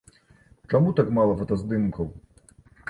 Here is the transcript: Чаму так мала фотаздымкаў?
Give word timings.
Чаму 0.73 0.95
так 1.01 1.13
мала 1.21 1.37
фотаздымкаў? 1.43 2.13